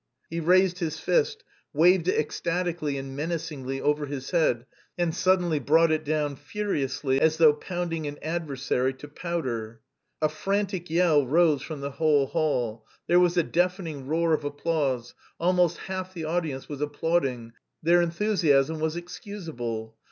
[0.31, 1.43] He raised his fist,
[1.73, 4.65] waved it ecstatically and menacingly over his head
[4.97, 9.81] and suddenly brought it down furiously, as though pounding an adversary to powder.
[10.19, 15.13] A frantic yell rose from the whole hall, there was a deafening roar of applause;
[15.39, 19.95] almost half the audience was applauding: their enthusiasm was excusable.